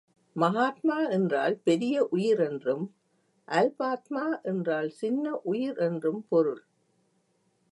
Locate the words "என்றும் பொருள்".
5.77-6.63